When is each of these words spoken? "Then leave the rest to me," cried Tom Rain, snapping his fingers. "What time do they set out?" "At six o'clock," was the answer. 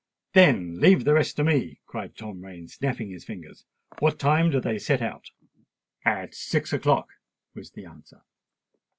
"Then 0.33 0.79
leave 0.79 1.03
the 1.05 1.13
rest 1.13 1.35
to 1.35 1.43
me," 1.43 1.79
cried 1.85 2.17
Tom 2.17 2.43
Rain, 2.43 2.67
snapping 2.67 3.11
his 3.11 3.23
fingers. 3.23 3.65
"What 3.99 4.17
time 4.17 4.49
do 4.49 4.59
they 4.59 4.79
set 4.79 4.99
out?" 4.99 5.29
"At 6.03 6.33
six 6.33 6.73
o'clock," 6.73 7.07
was 7.53 7.69
the 7.73 7.85
answer. 7.85 8.23